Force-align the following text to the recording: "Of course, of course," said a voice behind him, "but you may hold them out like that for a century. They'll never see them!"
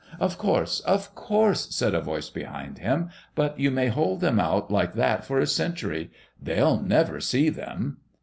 "Of 0.19 0.39
course, 0.39 0.79
of 0.79 1.13
course," 1.13 1.75
said 1.75 1.93
a 1.93 2.01
voice 2.01 2.31
behind 2.31 2.79
him, 2.79 3.09
"but 3.35 3.59
you 3.59 3.69
may 3.69 3.89
hold 3.89 4.19
them 4.19 4.39
out 4.39 4.71
like 4.71 4.93
that 4.95 5.23
for 5.23 5.37
a 5.37 5.45
century. 5.45 6.09
They'll 6.41 6.79
never 6.81 7.19
see 7.21 7.49
them!" 7.49 7.97